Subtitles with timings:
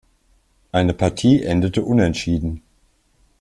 [0.71, 2.63] Eine Partie endete unentschieden.